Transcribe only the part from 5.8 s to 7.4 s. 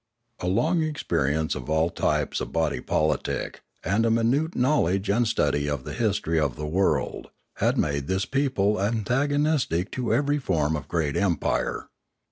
the history of the world,